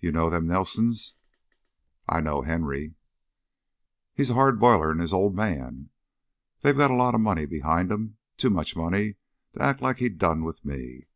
"You 0.00 0.10
know 0.10 0.28
them 0.30 0.46
Nelsons?" 0.48 1.18
"I 2.08 2.20
know 2.20 2.42
Henry." 2.42 2.96
"He's 4.12 4.30
hard 4.30 4.58
boilder 4.58 4.90
'n 4.90 4.98
his 4.98 5.12
old 5.12 5.36
man. 5.36 5.90
They 6.62 6.72
got 6.72 6.90
a 6.90 6.96
lot 6.96 7.14
o' 7.14 7.18
money 7.18 7.46
behind 7.46 7.92
'em 7.92 8.16
too 8.36 8.50
much 8.50 8.74
money 8.74 9.14
to 9.52 9.62
act 9.62 9.80
like 9.80 9.98
he 9.98 10.08
done 10.08 10.42
with 10.42 10.64
me. 10.64 11.06